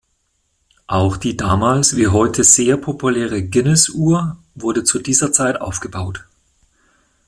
[0.87, 6.23] Auch die damals wie heute sehr populäre "Guinness-Uhr" wurde zu dieser Zeit aufgebaut.